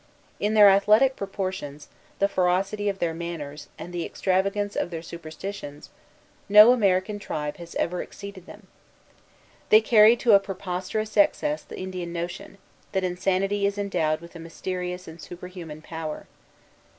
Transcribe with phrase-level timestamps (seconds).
[0.39, 5.91] In their athletic proportions, the ferocity of their manners, and the extravagance of their superstitions,
[6.49, 8.65] no American tribe has ever exceeded them.
[9.69, 12.57] They carried to a preposterous excess the Indian notion,
[12.93, 16.25] that insanity is endowed with a mysterious and superhuman power.